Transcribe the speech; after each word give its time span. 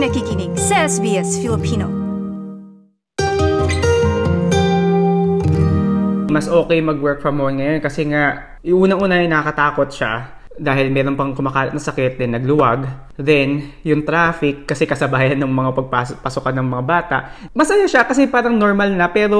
Nakikinig 0.00 0.56
sa 0.56 0.88
SBS 0.88 1.36
Filipino. 1.44 1.84
Mas 6.32 6.48
okay 6.48 6.80
mag-work 6.80 7.20
from 7.20 7.36
home 7.36 7.60
ngayon 7.60 7.84
kasi 7.84 8.08
nga, 8.08 8.56
yung 8.64 8.88
unang-una 8.88 9.20
yung 9.20 9.28
nakakatakot 9.28 9.92
siya 9.92 10.40
dahil 10.56 10.88
meron 10.88 11.20
pang 11.20 11.36
kumakalat 11.36 11.76
na 11.76 11.84
sakit 11.84 12.16
din 12.16 12.32
nagluwag. 12.32 12.88
Then, 13.20 13.76
yung 13.84 14.08
traffic 14.08 14.64
kasi 14.64 14.88
kasabayan 14.88 15.36
ng 15.36 15.52
mga 15.52 15.76
pagpasokan 15.76 16.56
ng 16.56 16.68
mga 16.80 16.84
bata. 16.88 17.16
Masaya 17.52 17.84
siya 17.84 18.08
kasi 18.08 18.24
parang 18.24 18.56
normal 18.56 18.96
na 18.96 19.12
pero 19.12 19.36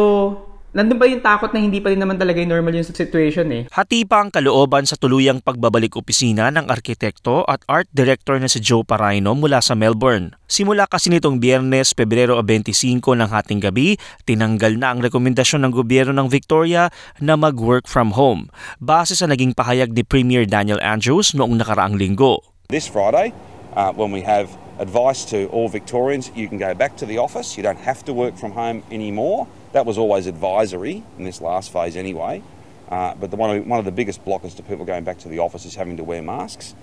nandun 0.71 0.99
pa 1.03 1.07
yung 1.11 1.23
takot 1.23 1.51
na 1.51 1.59
hindi 1.59 1.83
pa 1.83 1.91
rin 1.91 1.99
naman 1.99 2.15
talaga 2.15 2.39
yung 2.39 2.55
normal 2.55 2.75
yung 2.79 2.87
situation 2.87 3.47
eh. 3.51 3.63
Hati 3.75 4.07
pa 4.07 4.23
ang 4.23 4.31
kalooban 4.31 4.87
sa 4.87 4.95
tuluyang 4.95 5.43
pagbabalik 5.43 5.99
opisina 5.99 6.51
ng 6.55 6.71
arkitekto 6.71 7.43
at 7.47 7.67
art 7.67 7.91
director 7.91 8.39
na 8.39 8.47
si 8.47 8.63
Joe 8.63 8.87
Paraino 8.87 9.35
mula 9.35 9.59
sa 9.59 9.75
Melbourne. 9.75 10.35
Simula 10.47 10.87
kasi 10.87 11.11
nitong 11.11 11.43
biyernes, 11.43 11.95
Pebrero 11.95 12.39
25 12.39 13.03
ng 13.03 13.31
hating 13.31 13.61
gabi, 13.63 13.99
tinanggal 14.27 14.79
na 14.79 14.95
ang 14.95 15.03
rekomendasyon 15.03 15.67
ng 15.67 15.73
gobyerno 15.75 16.15
ng 16.15 16.29
Victoria 16.31 16.91
na 17.19 17.35
mag-work 17.35 17.91
from 17.91 18.15
home, 18.15 18.51
base 18.79 19.15
sa 19.15 19.27
naging 19.27 19.55
pahayag 19.55 19.91
ni 19.95 20.07
Premier 20.07 20.47
Daniel 20.47 20.79
Andrews 20.83 21.35
noong 21.35 21.59
nakaraang 21.59 21.99
linggo. 21.99 22.43
This 22.71 22.87
Friday, 22.87 23.35
uh, 23.75 23.91
when 23.95 24.15
we 24.15 24.23
have 24.23 24.51
advice 24.79 25.27
to 25.29 25.47
all 25.51 25.69
Victorians, 25.69 26.31
you 26.35 26.47
can 26.47 26.59
go 26.59 26.73
back 26.75 26.97
to 26.99 27.07
the 27.07 27.19
office, 27.19 27.59
you 27.59 27.63
don't 27.63 27.83
have 27.83 28.07
to 28.07 28.15
work 28.15 28.39
from 28.39 28.55
home 28.55 28.83
anymore. 28.91 29.51
That 29.73 29.87
was 29.87 29.99
always 29.99 30.27
advisory 30.27 31.03
in 31.19 31.25
this 31.25 31.41
last 31.41 31.73
phase 31.73 31.97
anyway. 31.97 32.43
Uh, 32.91 33.15
but 33.15 33.31
the, 33.31 33.39
one, 33.39 33.57
of, 33.57 33.67
one 33.67 33.79
of 33.79 33.85
the 33.85 33.95
biggest 33.95 34.25
blockers 34.25 34.57
to 34.57 34.63
people 34.67 34.85
going 34.85 35.05
back 35.05 35.19
to 35.23 35.29
the 35.29 35.39
office 35.39 35.65
is 35.65 35.77
having 35.77 35.97
to 35.97 36.05
wear 36.05 36.23
masks. 36.23 36.75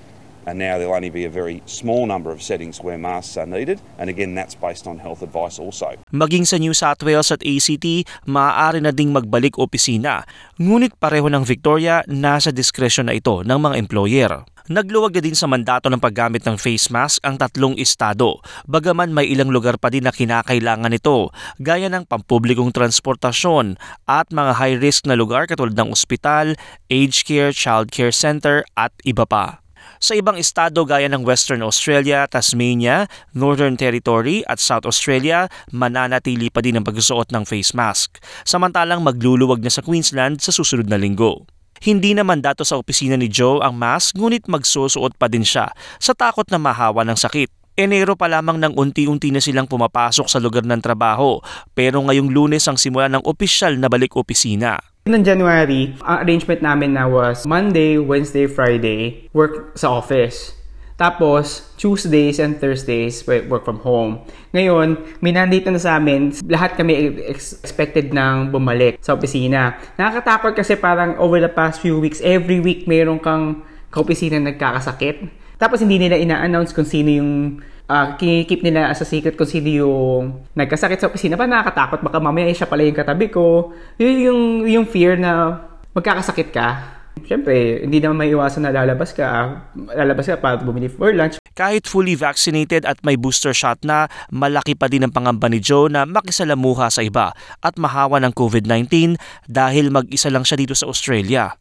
And 0.47 0.63
now 0.63 0.79
there'll 0.79 0.95
only 0.95 1.11
be 1.11 1.27
a 1.27 1.29
very 1.29 1.59
small 1.67 2.07
number 2.07 2.31
of 2.31 2.39
settings 2.39 2.79
where 2.79 2.95
masks 2.95 3.35
are 3.35 3.43
needed. 3.45 3.83
And 3.99 4.07
again, 4.07 4.31
that's 4.31 4.55
based 4.55 4.87
on 4.87 5.03
health 5.03 5.19
advice 5.19 5.59
also. 5.59 5.99
Maging 6.15 6.47
sa 6.47 6.55
New 6.55 6.71
South 6.71 7.03
Wales 7.03 7.35
at 7.35 7.43
ACT, 7.43 8.07
maaari 8.23 8.79
na 8.79 8.95
ding 8.95 9.11
magbalik 9.11 9.59
opisina. 9.59 10.23
Ngunit 10.55 10.95
pareho 11.03 11.27
ng 11.27 11.43
Victoria, 11.43 11.99
nasa 12.07 12.55
diskresyon 12.55 13.11
na 13.11 13.19
ito 13.19 13.43
ng 13.43 13.59
mga 13.59 13.75
employer. 13.75 14.47
Nagluwag 14.67 15.15
na 15.15 15.23
din 15.23 15.31
sa 15.31 15.47
mandato 15.47 15.87
ng 15.87 16.03
paggamit 16.03 16.43
ng 16.43 16.59
face 16.59 16.91
mask 16.91 17.23
ang 17.23 17.39
tatlong 17.39 17.79
estado, 17.79 18.43
bagaman 18.67 19.15
may 19.15 19.23
ilang 19.31 19.47
lugar 19.47 19.79
pa 19.79 19.87
din 19.87 20.03
na 20.03 20.11
kinakailangan 20.11 20.91
nito, 20.91 21.31
gaya 21.63 21.87
ng 21.87 22.03
pampublikong 22.03 22.75
transportasyon 22.75 23.79
at 24.11 24.27
mga 24.27 24.59
high-risk 24.59 25.07
na 25.07 25.15
lugar 25.15 25.47
katulad 25.47 25.71
ng 25.71 25.95
ospital, 25.95 26.59
aged 26.91 27.23
care, 27.23 27.55
child 27.55 27.95
care 27.95 28.11
center 28.11 28.67
at 28.75 28.91
iba 29.07 29.23
pa. 29.23 29.63
Sa 30.03 30.19
ibang 30.19 30.35
estado 30.35 30.83
gaya 30.83 31.07
ng 31.07 31.23
Western 31.23 31.63
Australia, 31.63 32.27
Tasmania, 32.27 33.07
Northern 33.31 33.79
Territory 33.79 34.43
at 34.51 34.59
South 34.59 34.83
Australia, 34.83 35.47
mananatili 35.71 36.51
pa 36.51 36.59
din 36.59 36.75
ang 36.75 36.83
pagsusuot 36.83 37.31
ng 37.31 37.47
face 37.47 37.71
mask. 37.71 38.19
Samantalang 38.43 38.99
magluluwag 38.99 39.63
na 39.63 39.71
sa 39.71 39.79
Queensland 39.79 40.43
sa 40.43 40.51
susunod 40.51 40.91
na 40.91 40.99
linggo. 40.99 41.47
Hindi 41.81 42.17
naman 42.17 42.41
dato 42.41 42.65
sa 42.65 42.77
opisina 42.77 43.13
ni 43.13 43.29
Joe 43.29 43.61
ang 43.61 43.77
mask 43.77 44.17
ngunit 44.17 44.49
magsusuot 44.49 45.17
pa 45.17 45.29
din 45.29 45.45
siya 45.45 45.69
sa 46.01 46.13
takot 46.17 46.45
na 46.49 46.57
mahawa 46.57 47.05
ng 47.05 47.17
sakit. 47.17 47.49
Enero 47.77 48.17
pa 48.17 48.25
lamang 48.25 48.57
nang 48.57 48.73
unti-unti 48.73 49.29
na 49.29 49.37
silang 49.37 49.69
pumapasok 49.69 50.25
sa 50.25 50.41
lugar 50.41 50.65
ng 50.65 50.81
trabaho 50.81 51.37
pero 51.77 52.01
ngayong 52.01 52.33
lunes 52.33 52.65
ang 52.65 52.73
simula 52.73 53.05
ng 53.05 53.21
opisyal 53.21 53.77
na 53.77 53.85
balik 53.85 54.17
opisina. 54.17 54.81
Noong 55.05 55.21
January, 55.21 55.93
ang 56.01 56.25
arrangement 56.25 56.65
namin 56.65 56.97
na 56.97 57.05
was 57.05 57.45
Monday, 57.45 58.01
Wednesday, 58.01 58.49
Friday, 58.49 59.29
work 59.31 59.77
sa 59.77 59.93
office. 59.93 60.57
Tapos, 60.97 61.69
Tuesdays 61.77 62.41
and 62.41 62.57
Thursdays, 62.57 63.21
work 63.29 63.61
from 63.61 63.77
home. 63.85 64.25
Ngayon, 64.49 65.21
minandate 65.21 65.69
na 65.69 65.77
sa 65.77 66.01
amin, 66.01 66.33
lahat 66.49 66.73
kami 66.73 67.21
expected 67.29 68.09
nang 68.09 68.49
bumalik 68.49 68.97
sa 68.97 69.13
opisina. 69.13 69.77
Nakakatakot 69.93 70.57
kasi 70.57 70.73
parang 70.73 71.13
over 71.21 71.37
the 71.37 71.53
past 71.53 71.85
few 71.85 72.01
weeks, 72.01 72.17
every 72.25 72.57
week 72.57 72.89
mayroon 72.89 73.21
kang 73.21 73.61
kaopisina 73.93 74.41
nagkakasakit. 74.41 75.29
Tapos 75.61 75.85
hindi 75.85 76.01
nila 76.01 76.17
ina-announce 76.17 76.73
kung 76.73 76.89
sino 76.89 77.13
yung 77.13 77.61
uh, 77.85 78.17
keep 78.17 78.65
nila 78.65 78.89
as 78.89 78.97
a 79.01 79.05
secret 79.05 79.37
kung 79.37 79.45
sino 79.45 79.69
yung 79.69 80.49
nagkasakit 80.57 80.97
sa 80.97 81.13
opisina. 81.13 81.37
Pa 81.37 81.45
nakakatakot, 81.45 82.01
baka 82.01 82.17
mamaya 82.17 82.49
siya 82.49 82.65
pala 82.65 82.81
yung 82.81 82.97
katabi 82.97 83.29
ko. 83.29 83.69
Yung, 84.01 84.17
yung, 84.17 84.41
yung 84.65 84.85
fear 84.89 85.13
na 85.13 85.61
magkakasakit 85.93 86.49
ka. 86.49 86.96
Siyempre, 87.25 87.81
hindi 87.81 87.97
naman 88.03 88.21
may 88.21 88.29
iwasan 88.35 88.67
na 88.67 88.75
lalabas 88.75 89.15
ka. 89.15 89.25
Lalabas 89.73 90.29
ka 90.29 90.37
para 90.37 90.61
bumili 90.61 90.91
for 90.91 91.09
lunch. 91.15 91.41
Kahit 91.57 91.89
fully 91.89 92.13
vaccinated 92.13 92.85
at 92.85 93.01
may 93.01 93.17
booster 93.17 93.55
shot 93.55 93.81
na, 93.81 94.05
malaki 94.29 94.77
pa 94.77 94.85
din 94.85 95.07
ang 95.07 95.13
pangamba 95.15 95.49
ni 95.49 95.57
Joe 95.57 95.89
na 95.89 96.05
makisalamuha 96.05 96.93
sa 96.93 97.01
iba 97.01 97.33
at 97.65 97.73
mahawa 97.81 98.21
ng 98.21 98.33
COVID-19 98.37 99.17
dahil 99.49 99.89
mag-isa 99.89 100.29
lang 100.29 100.45
siya 100.45 100.61
dito 100.61 100.77
sa 100.77 100.85
Australia. 100.85 101.57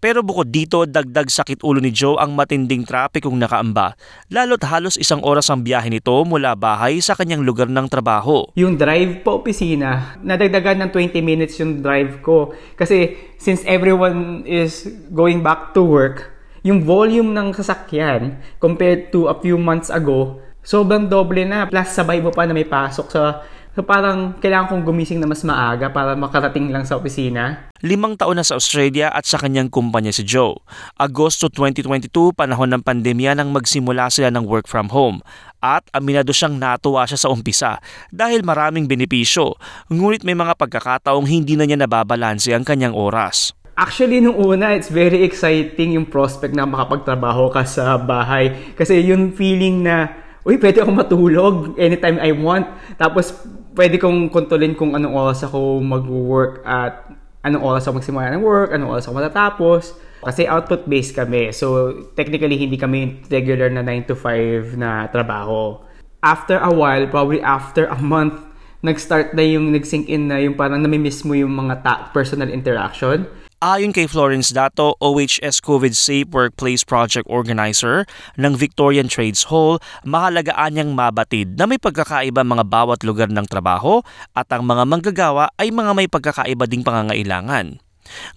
Pero 0.00 0.24
bukod 0.24 0.48
dito, 0.48 0.88
dagdag 0.88 1.28
sakit 1.28 1.60
ulo 1.60 1.76
ni 1.76 1.92
Joe 1.92 2.16
ang 2.16 2.32
matinding 2.32 2.88
trapikong 2.88 3.36
nakaamba. 3.36 4.00
Lalo't 4.32 4.64
halos 4.64 4.96
isang 4.96 5.20
oras 5.20 5.52
ang 5.52 5.60
biyahe 5.60 5.92
nito 5.92 6.16
mula 6.24 6.56
bahay 6.56 7.04
sa 7.04 7.12
kanyang 7.12 7.44
lugar 7.44 7.68
ng 7.68 7.84
trabaho. 7.84 8.48
Yung 8.56 8.80
drive 8.80 9.20
pa 9.20 9.36
opisina, 9.36 10.16
nadagdagan 10.24 10.88
ng 10.88 10.90
20 10.96 11.20
minutes 11.20 11.60
yung 11.60 11.84
drive 11.84 12.24
ko. 12.24 12.56
Kasi 12.80 13.12
since 13.36 13.60
everyone 13.68 14.40
is 14.48 14.88
going 15.12 15.44
back 15.44 15.76
to 15.76 15.84
work, 15.84 16.32
yung 16.64 16.80
volume 16.80 17.36
ng 17.36 17.52
sasakyan 17.52 18.40
compared 18.56 19.12
to 19.12 19.28
a 19.28 19.36
few 19.36 19.60
months 19.60 19.92
ago, 19.92 20.40
sobrang 20.64 21.12
doble 21.12 21.44
na. 21.44 21.68
Plus 21.68 21.88
sabay 21.92 22.24
mo 22.24 22.32
pa 22.32 22.48
na 22.48 22.56
may 22.56 22.64
pasok 22.64 23.12
sa 23.12 23.44
So 23.70 23.86
parang 23.86 24.34
kailangan 24.42 24.66
kong 24.66 24.82
gumising 24.82 25.22
na 25.22 25.30
mas 25.30 25.46
maaga 25.46 25.86
para 25.94 26.18
makarating 26.18 26.74
lang 26.74 26.82
sa 26.82 26.98
opisina. 26.98 27.70
Limang 27.86 28.18
taon 28.18 28.36
na 28.36 28.44
sa 28.44 28.58
Australia 28.58 29.14
at 29.14 29.24
sa 29.24 29.38
kanyang 29.38 29.70
kumpanya 29.70 30.10
si 30.10 30.26
Joe. 30.26 30.58
Agosto 30.98 31.46
2022, 31.46 32.34
panahon 32.34 32.74
ng 32.74 32.82
pandemya 32.82 33.38
nang 33.38 33.54
magsimula 33.54 34.10
sila 34.10 34.34
ng 34.34 34.42
work 34.42 34.66
from 34.66 34.90
home. 34.90 35.22
At 35.62 35.86
aminado 35.94 36.34
siyang 36.34 36.58
natuwa 36.58 37.06
siya 37.06 37.20
sa 37.20 37.30
umpisa 37.30 37.78
dahil 38.10 38.42
maraming 38.42 38.90
benepisyo. 38.90 39.54
Ngunit 39.86 40.26
may 40.26 40.34
mga 40.34 40.58
pagkakataong 40.58 41.30
hindi 41.30 41.54
na 41.54 41.64
niya 41.64 41.78
nababalanse 41.78 42.50
ang 42.50 42.66
kanyang 42.66 42.96
oras. 42.96 43.54
Actually, 43.80 44.20
nung 44.20 44.36
una, 44.36 44.76
it's 44.76 44.92
very 44.92 45.24
exciting 45.24 45.96
yung 45.96 46.04
prospect 46.04 46.52
na 46.52 46.68
makapagtrabaho 46.68 47.48
ka 47.48 47.64
sa 47.64 47.96
bahay. 47.96 48.74
Kasi 48.76 49.00
yung 49.08 49.32
feeling 49.32 49.80
na, 49.80 50.10
uy, 50.46 50.56
pwede 50.56 50.80
akong 50.80 50.96
matulog 50.96 51.54
anytime 51.76 52.16
I 52.20 52.32
want. 52.32 52.66
Tapos, 52.96 53.32
pwede 53.76 54.00
kong 54.00 54.32
kontrolin 54.32 54.74
kung 54.74 54.96
anong 54.96 55.14
oras 55.14 55.40
ako 55.44 55.80
mag-work 55.84 56.64
at 56.64 57.06
anong 57.44 57.64
oras 57.64 57.84
ako 57.88 58.00
magsimula 58.00 58.32
ng 58.36 58.44
work, 58.44 58.70
anong 58.72 58.98
oras 58.98 59.04
ako 59.08 59.14
matatapos. 59.20 59.82
Kasi 60.20 60.44
output-based 60.44 61.16
kami. 61.16 61.48
So, 61.56 61.96
technically, 62.12 62.60
hindi 62.60 62.76
kami 62.76 63.24
regular 63.32 63.72
na 63.72 63.80
9 63.80 64.12
to 64.12 64.16
5 64.16 64.76
na 64.76 65.08
trabaho. 65.08 65.80
After 66.20 66.60
a 66.60 66.68
while, 66.68 67.08
probably 67.08 67.40
after 67.40 67.88
a 67.88 67.96
month, 67.96 68.36
nag-start 68.84 69.32
na 69.32 69.44
yung 69.44 69.72
nag-sink 69.72 70.12
in 70.12 70.28
na 70.28 70.36
yung 70.40 70.56
parang 70.56 70.84
namimiss 70.84 71.24
mo 71.24 71.32
yung 71.32 71.56
mga 71.56 71.74
ta- 71.80 72.02
personal 72.12 72.52
interaction. 72.52 73.24
Ayon 73.60 73.92
kay 73.92 74.08
Florence 74.08 74.56
Dato, 74.56 74.96
OHS 75.04 75.60
COVID 75.60 75.92
Safe 75.92 76.24
Workplace 76.32 76.80
Project 76.80 77.28
Organizer 77.28 78.08
ng 78.40 78.56
Victorian 78.56 79.04
Trades 79.04 79.52
Hall, 79.52 79.76
mahalagaan 80.00 80.80
niyang 80.80 80.96
mabatid 80.96 81.60
na 81.60 81.68
may 81.68 81.76
pagkakaiba 81.76 82.40
mga 82.40 82.64
bawat 82.64 83.04
lugar 83.04 83.28
ng 83.28 83.44
trabaho 83.44 84.00
at 84.32 84.48
ang 84.48 84.64
mga 84.64 84.88
manggagawa 84.88 85.52
ay 85.60 85.68
mga 85.76 85.92
may 85.92 86.08
pagkakaiba 86.08 86.64
ding 86.64 86.80
pangangailangan. 86.80 87.84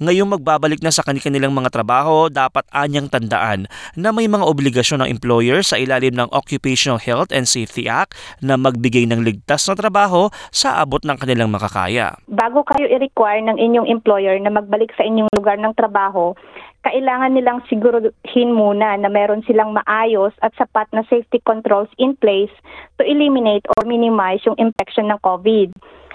Ngayong 0.01 0.39
magbabalik 0.39 0.79
na 0.81 0.93
sa 0.93 1.05
kanilang 1.05 1.53
mga 1.53 1.69
trabaho, 1.73 2.27
dapat 2.27 2.65
anyang 2.73 3.09
tandaan 3.09 3.65
na 3.93 4.09
may 4.09 4.25
mga 4.25 4.45
obligasyon 4.45 5.05
ng 5.05 5.11
employer 5.11 5.61
sa 5.61 5.79
ilalim 5.79 6.15
ng 6.15 6.29
Occupational 6.33 7.01
Health 7.01 7.33
and 7.33 7.45
Safety 7.49 7.89
Act 7.89 8.15
na 8.39 8.57
magbigay 8.59 9.09
ng 9.09 9.21
ligtas 9.21 9.65
na 9.69 9.75
trabaho 9.77 10.29
sa 10.53 10.81
abot 10.81 11.01
ng 11.03 11.17
kanilang 11.17 11.49
makakaya. 11.51 12.17
Bago 12.29 12.65
kayo 12.65 12.89
i-require 12.89 13.41
ng 13.43 13.57
inyong 13.57 13.87
employer 13.89 14.37
na 14.39 14.53
magbalik 14.53 14.91
sa 14.95 15.05
inyong 15.05 15.29
lugar 15.33 15.57
ng 15.57 15.73
trabaho, 15.75 16.37
kailangan 16.83 17.31
nilang 17.31 17.63
siguruhin 17.71 18.51
muna 18.51 18.99
na 18.99 19.07
meron 19.07 19.41
silang 19.47 19.71
maayos 19.71 20.35
at 20.43 20.51
sapat 20.59 20.91
na 20.91 21.07
safety 21.07 21.39
controls 21.47 21.87
in 21.95 22.11
place 22.19 22.51
to 22.99 23.07
eliminate 23.07 23.63
or 23.71 23.87
minimize 23.87 24.43
yung 24.43 24.59
infection 24.59 25.07
ng 25.07 25.19
COVID. 25.23 25.71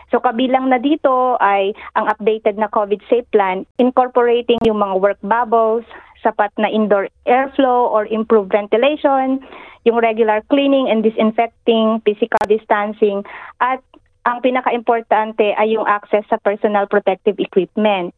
So 0.08 0.20
kabilang 0.25 0.72
na 0.72 0.81
dito 0.81 1.37
ay 1.40 1.76
ang 1.93 2.08
updated 2.08 2.56
na 2.56 2.72
COVID 2.72 3.00
safe 3.12 3.28
plan 3.28 3.69
incorporating 3.76 4.56
yung 4.64 4.81
mga 4.81 4.96
work 5.00 5.20
bubbles, 5.20 5.84
sapat 6.25 6.50
na 6.56 6.72
indoor 6.72 7.12
airflow 7.28 7.93
or 7.93 8.08
improved 8.08 8.50
ventilation, 8.50 9.40
yung 9.84 10.00
regular 10.00 10.40
cleaning 10.49 10.88
and 10.88 11.05
disinfecting, 11.05 12.00
physical 12.02 12.40
distancing, 12.49 13.22
at 13.60 13.84
ang 14.28 14.44
pinaka-importante 14.44 15.56
ay 15.56 15.72
yung 15.72 15.88
access 15.88 16.25
sa 16.28 16.37
personal 16.40 16.84
protective 16.84 17.40
equipment. 17.40 18.12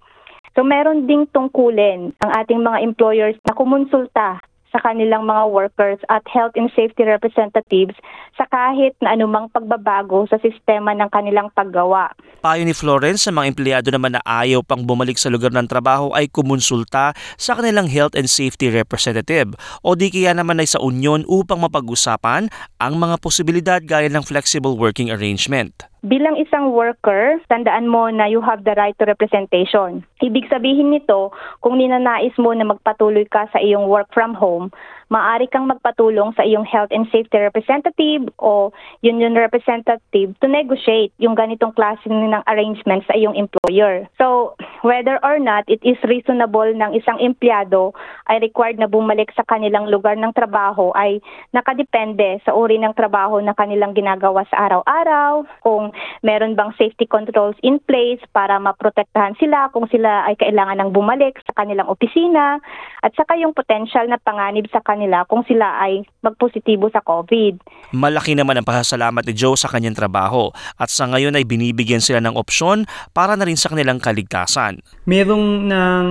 So 0.59 0.67
meron 0.67 1.07
ding 1.07 1.31
tungkulin 1.31 2.11
ang 2.19 2.31
ating 2.43 2.59
mga 2.67 2.83
employers 2.83 3.39
na 3.47 3.55
kumonsulta 3.55 4.43
sa 4.71 4.79
kanilang 4.79 5.27
mga 5.27 5.51
workers 5.51 6.01
at 6.07 6.23
health 6.31 6.55
and 6.55 6.71
safety 6.73 7.03
representatives 7.03 7.99
sa 8.39 8.47
kahit 8.47 8.95
na 9.03 9.19
anumang 9.19 9.51
pagbabago 9.51 10.25
sa 10.31 10.39
sistema 10.39 10.95
ng 10.95 11.11
kanilang 11.11 11.51
paggawa. 11.53 12.15
Payo 12.41 12.63
ni 12.65 12.73
Florence 12.73 13.27
sa 13.27 13.35
mga 13.35 13.51
empleyado 13.53 13.89
naman 13.93 14.17
na 14.17 14.23
ayaw 14.25 14.63
pang 14.63 14.87
bumalik 14.87 15.19
sa 15.19 15.29
lugar 15.29 15.51
ng 15.51 15.67
trabaho 15.67 16.15
ay 16.15 16.31
kumonsulta 16.31 17.13
sa 17.37 17.53
kanilang 17.59 17.91
health 17.91 18.15
and 18.15 18.31
safety 18.31 18.71
representative 18.71 19.53
o 19.83 19.99
di 19.99 20.09
kaya 20.09 20.33
naman 20.33 20.63
ay 20.63 20.71
sa 20.71 20.81
union 20.81 21.27
upang 21.27 21.61
mapag-usapan 21.61 22.49
ang 22.79 22.95
mga 22.97 23.19
posibilidad 23.19 23.81
gaya 23.83 24.09
ng 24.09 24.23
flexible 24.25 24.79
working 24.79 25.11
arrangement. 25.11 25.90
Bilang 26.01 26.41
isang 26.41 26.73
worker, 26.73 27.37
tandaan 27.53 27.85
mo 27.85 28.09
na 28.09 28.25
you 28.25 28.41
have 28.41 28.65
the 28.65 28.73
right 28.73 28.97
to 28.97 29.05
representation. 29.05 30.01
Ibig 30.25 30.49
sabihin 30.49 30.97
nito, 30.97 31.29
kung 31.61 31.77
ninanais 31.77 32.33
mo 32.41 32.57
na 32.57 32.65
magpatuloy 32.65 33.29
ka 33.29 33.45
sa 33.53 33.61
iyong 33.61 33.85
work 33.85 34.09
from 34.17 34.33
home, 34.33 34.73
maaari 35.11 35.51
kang 35.51 35.69
magpatulong 35.69 36.33
sa 36.39 36.47
iyong 36.47 36.65
health 36.65 36.89
and 36.95 37.05
safety 37.11 37.37
representative 37.37 38.31
o 38.41 38.71
union 39.03 39.35
representative 39.35 40.33
to 40.39 40.47
negotiate 40.47 41.13
yung 41.19 41.35
ganitong 41.35 41.75
klase 41.75 42.07
ng 42.09 42.33
arrangement 42.47 43.03
sa 43.05 43.19
iyong 43.19 43.37
employer. 43.37 44.07
So, 44.17 44.57
whether 44.83 45.21
or 45.23 45.37
not 45.41 45.65
it 45.69 45.81
is 45.85 45.97
reasonable 46.05 46.69
ng 46.69 46.97
isang 46.97 47.21
empleyado 47.21 47.93
ay 48.29 48.41
required 48.41 48.79
na 48.81 48.89
bumalik 48.89 49.33
sa 49.35 49.45
kanilang 49.45 49.89
lugar 49.89 50.17
ng 50.17 50.33
trabaho 50.33 50.93
ay 50.97 51.21
nakadepende 51.51 52.41
sa 52.45 52.55
uri 52.55 52.79
ng 52.81 52.95
trabaho 52.95 53.41
na 53.41 53.57
kanilang 53.57 53.93
ginagawa 53.97 54.45
sa 54.49 54.69
araw-araw, 54.69 55.45
kung 55.65 55.91
meron 56.25 56.55
bang 56.55 56.73
safety 56.77 57.05
controls 57.09 57.57
in 57.65 57.81
place 57.85 58.21
para 58.31 58.57
maprotektahan 58.61 59.35
sila 59.41 59.73
kung 59.73 59.89
sila 59.89 60.29
ay 60.29 60.37
kailangan 60.37 60.79
ng 60.85 60.91
bumalik 60.95 61.41
sa 61.45 61.57
kanilang 61.57 61.89
opisina 61.89 62.61
at 63.01 63.13
saka 63.17 63.37
yung 63.41 63.57
potential 63.57 64.05
na 64.07 64.21
panganib 64.21 64.69
sa 64.69 64.85
kanila 64.85 65.25
kung 65.27 65.43
sila 65.49 65.81
ay 65.81 66.05
magpositibo 66.21 66.93
sa 66.93 67.01
COVID. 67.01 67.61
Malaki 67.97 68.37
naman 68.37 68.61
ang 68.61 68.67
pasasalamat 68.67 69.25
ni 69.27 69.35
Joe 69.35 69.57
sa 69.57 69.73
kanyang 69.73 69.97
trabaho 69.97 70.53
at 70.77 70.93
sa 70.93 71.09
ngayon 71.09 71.35
ay 71.35 71.49
binibigyan 71.49 72.05
sila 72.05 72.21
ng 72.21 72.37
opsyon 72.37 72.85
para 73.17 73.35
na 73.35 73.49
rin 73.49 73.59
sa 73.59 73.73
kanilang 73.73 73.99
kaligtasan. 73.99 74.70
Merong 75.09 75.67
ng 75.67 76.07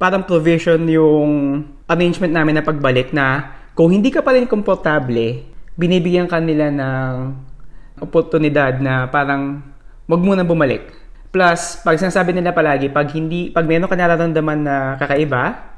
parang 0.00 0.26
provision 0.26 0.82
yung 0.90 1.62
arrangement 1.86 2.34
namin 2.34 2.58
na 2.58 2.64
pagbalik 2.66 3.14
na 3.14 3.54
kung 3.76 3.94
hindi 3.94 4.10
ka 4.10 4.24
pa 4.24 4.34
rin 4.34 4.50
komportable, 4.50 5.46
binibigyan 5.78 6.26
ka 6.26 6.42
nila 6.42 6.68
ng 6.74 7.12
oportunidad 8.02 8.80
na 8.82 9.06
parang 9.06 9.62
wag 10.10 10.22
mo 10.24 10.34
na 10.34 10.42
bumalik. 10.42 10.90
Plus, 11.30 11.78
pag 11.86 11.94
sinasabi 11.94 12.34
nila 12.34 12.50
palagi, 12.50 12.90
pag 12.90 13.06
hindi, 13.14 13.54
pag 13.54 13.62
meron 13.62 13.86
ka 13.86 13.94
nararamdaman 13.94 14.58
na 14.66 14.76
kakaiba, 14.98 15.69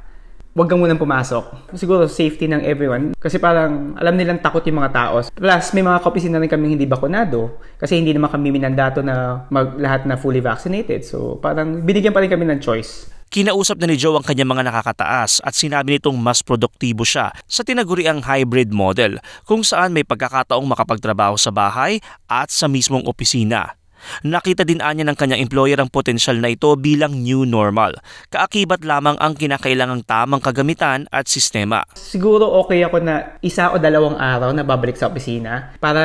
wag 0.53 0.69
kang 0.69 0.81
munang 0.81 1.01
pumasok. 1.01 1.73
Siguro 1.73 2.05
safety 2.05 2.45
ng 2.49 2.61
everyone. 2.65 3.17
Kasi 3.17 3.41
parang 3.41 3.97
alam 3.97 4.15
nilang 4.17 4.41
takot 4.45 4.61
yung 4.69 4.85
mga 4.85 4.93
tao. 4.93 5.25
Plus, 5.33 5.65
may 5.73 5.85
mga 5.85 5.99
kaopisina 6.05 6.37
rin 6.37 6.51
kami 6.53 6.77
hindi 6.77 6.85
bakunado. 6.85 7.57
Kasi 7.81 7.97
hindi 7.97 8.13
naman 8.13 8.29
kami 8.29 8.53
minandato 8.53 9.01
na 9.01 9.49
mag, 9.49 9.81
lahat 9.81 10.05
na 10.05 10.21
fully 10.21 10.45
vaccinated. 10.45 11.09
So, 11.09 11.41
parang 11.41 11.81
binigyan 11.81 12.13
pa 12.13 12.21
rin 12.21 12.29
kami 12.29 12.45
ng 12.45 12.61
choice. 12.61 13.09
Kinausap 13.33 13.81
na 13.81 13.89
ni 13.89 13.97
Joe 13.97 14.13
ang 14.13 14.29
kanyang 14.29 14.53
mga 14.53 14.69
nakakataas 14.69 15.41
at 15.41 15.57
sinabi 15.57 15.97
nitong 15.97 16.21
mas 16.21 16.45
produktibo 16.45 17.01
siya 17.01 17.33
sa 17.49 17.65
tinaguriang 17.65 18.21
hybrid 18.21 18.77
model 18.77 19.25
kung 19.49 19.65
saan 19.65 19.97
may 19.97 20.05
pagkakataong 20.05 20.69
makapagtrabaho 20.69 21.41
sa 21.41 21.49
bahay 21.49 21.97
at 22.29 22.53
sa 22.53 22.69
mismong 22.69 23.09
opisina. 23.09 23.82
Nakita 24.27 24.63
din 24.67 24.83
anya 24.83 25.07
ng 25.07 25.19
kanyang 25.19 25.43
employer 25.43 25.79
ang 25.79 25.91
potensyal 25.91 26.39
na 26.39 26.51
ito 26.53 26.71
bilang 26.79 27.19
new 27.19 27.43
normal. 27.49 27.99
Kaakibat 28.29 28.83
lamang 28.87 29.17
ang 29.19 29.35
kinakailangang 29.35 30.07
tamang 30.07 30.43
kagamitan 30.43 31.07
at 31.11 31.27
sistema. 31.27 31.83
Siguro 31.95 32.49
okay 32.63 32.83
ako 32.87 33.03
na 33.03 33.39
isa 33.43 33.71
o 33.73 33.79
dalawang 33.79 34.19
araw 34.19 34.51
na 34.53 34.67
babalik 34.67 34.97
sa 34.99 35.11
opisina 35.11 35.75
para 35.79 36.03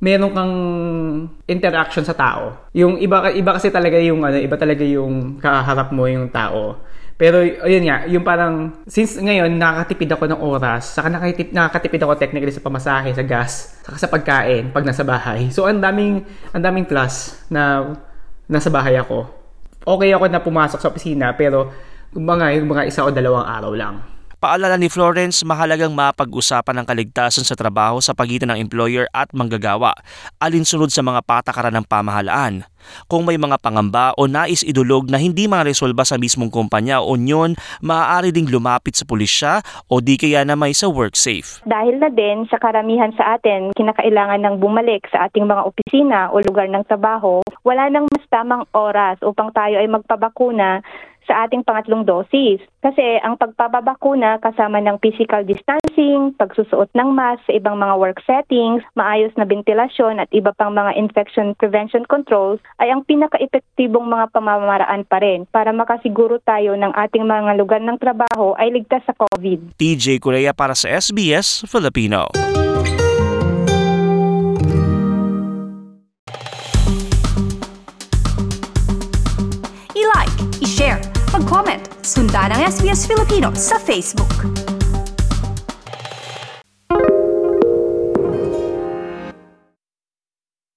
meron 0.00 0.32
kang 0.32 0.54
interaction 1.44 2.02
sa 2.02 2.16
tao. 2.16 2.68
Yung 2.72 2.96
iba 2.98 3.28
iba 3.30 3.50
kasi 3.52 3.68
talaga 3.68 4.00
yung 4.00 4.24
ano, 4.24 4.40
iba 4.40 4.56
talaga 4.56 4.82
yung 4.82 5.38
kaharap 5.38 5.92
mo 5.92 6.08
yung 6.08 6.32
tao. 6.32 6.80
Pero 7.20 7.44
ayun 7.44 7.84
nga, 7.84 8.08
yung 8.08 8.24
parang 8.24 8.80
since 8.88 9.20
ngayon 9.20 9.52
nakakatipid 9.60 10.08
ako 10.16 10.24
ng 10.24 10.40
oras, 10.40 10.96
saka 10.96 11.12
nakakatipid, 11.12 11.52
nakakatipid 11.52 12.00
ako 12.00 12.12
technically 12.16 12.48
sa 12.48 12.64
pamasahe, 12.64 13.12
sa 13.12 13.20
gas, 13.20 13.76
saka 13.84 13.96
sa 14.00 14.08
pagkain 14.08 14.72
pag 14.72 14.88
nasa 14.88 15.04
bahay. 15.04 15.52
So 15.52 15.68
ang 15.68 15.84
daming 15.84 16.24
ang 16.56 16.64
daming 16.64 16.88
plus 16.88 17.36
na 17.52 17.92
nasa 18.48 18.72
bahay 18.72 18.96
ako. 18.96 19.28
Okay 19.84 20.16
ako 20.16 20.24
na 20.32 20.40
pumasok 20.40 20.80
sa 20.80 20.88
opisina 20.88 21.36
pero 21.36 21.68
mga 22.16 22.56
yung 22.56 22.72
mga 22.72 22.88
isa 22.88 23.04
o 23.04 23.12
dalawang 23.12 23.44
araw 23.44 23.72
lang. 23.76 24.00
Paalala 24.40 24.80
ni 24.80 24.88
Florence, 24.88 25.44
mahalagang 25.44 25.92
mapag-usapan 25.92 26.80
ang 26.80 26.88
kaligtasan 26.88 27.44
sa 27.44 27.52
trabaho 27.52 28.00
sa 28.00 28.16
pagitan 28.16 28.48
ng 28.48 28.64
employer 28.64 29.04
at 29.12 29.28
manggagawa, 29.36 29.92
alinsunod 30.40 30.88
sa 30.88 31.04
mga 31.04 31.20
patakaran 31.28 31.76
ng 31.76 31.84
pamahalaan. 31.84 32.64
Kung 33.04 33.28
may 33.28 33.36
mga 33.36 33.60
pangamba 33.60 34.16
o 34.16 34.24
nais 34.24 34.64
idulog 34.64 35.12
na 35.12 35.20
hindi 35.20 35.44
maresolba 35.44 36.08
sa 36.08 36.16
mismong 36.16 36.48
kumpanya 36.48 37.04
o 37.04 37.20
union, 37.20 37.52
maaari 37.84 38.32
ding 38.32 38.48
lumapit 38.48 38.96
sa 38.96 39.04
pulisya 39.04 39.60
o 39.92 40.00
di 40.00 40.16
kaya 40.16 40.40
na 40.48 40.56
may 40.56 40.72
sa 40.72 40.88
WorkSafe. 40.88 41.60
Dahil 41.68 42.00
na 42.00 42.08
din 42.08 42.48
sa 42.48 42.56
karamihan 42.56 43.12
sa 43.20 43.36
atin, 43.36 43.76
kinakailangan 43.76 44.40
ng 44.40 44.56
bumalik 44.56 45.04
sa 45.12 45.28
ating 45.28 45.44
mga 45.44 45.68
opisina 45.68 46.32
o 46.32 46.40
lugar 46.40 46.64
ng 46.72 46.88
trabaho, 46.88 47.44
wala 47.60 47.92
nang 47.92 48.08
mas 48.08 48.24
tamang 48.32 48.64
oras 48.72 49.20
upang 49.20 49.52
tayo 49.52 49.76
ay 49.76 49.88
magpabakuna 49.92 50.80
sa 51.30 51.46
ating 51.46 51.62
pangatlong 51.62 52.02
dosis. 52.02 52.58
Kasi 52.82 53.22
ang 53.22 53.38
pagpapabakuna 53.38 54.42
kasama 54.42 54.82
ng 54.82 54.98
physical 54.98 55.46
distancing, 55.46 56.34
pagsusuot 56.34 56.90
ng 56.98 57.14
mask 57.14 57.46
sa 57.46 57.54
ibang 57.54 57.78
mga 57.78 57.94
work 57.94 58.18
settings, 58.26 58.82
maayos 58.98 59.30
na 59.38 59.46
ventilasyon 59.46 60.18
at 60.18 60.26
iba 60.34 60.50
pang 60.58 60.74
mga 60.74 60.98
infection 60.98 61.54
prevention 61.54 62.02
controls 62.10 62.58
ay 62.82 62.90
ang 62.90 63.06
pinaka-epektibong 63.06 64.10
mga 64.10 64.34
pamamaraan 64.34 65.06
pa 65.06 65.22
rin 65.22 65.46
para 65.54 65.70
makasiguro 65.70 66.42
tayo 66.42 66.74
ng 66.74 66.90
ating 66.98 67.22
mga 67.22 67.54
lugar 67.54 67.78
ng 67.78 68.00
trabaho 68.02 68.58
ay 68.58 68.74
ligtas 68.74 69.06
sa 69.06 69.14
COVID. 69.14 69.78
TJ 69.78 70.18
Korea 70.18 70.50
para 70.50 70.74
sa 70.74 70.90
SBS 70.90 71.62
Filipino. 71.70 72.59
SBS 82.60 83.08
Filipino 83.08 83.56
sa 83.56 83.80
Facebook. 83.80 84.69